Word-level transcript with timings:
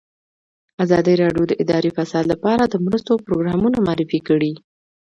ازادي 0.83 1.13
راډیو 1.21 1.43
د 1.47 1.53
اداري 1.63 1.91
فساد 1.97 2.23
لپاره 2.33 2.63
د 2.67 2.75
مرستو 2.85 3.13
پروګرامونه 3.25 3.77
معرفي 3.87 4.19
کړي. 4.27 4.53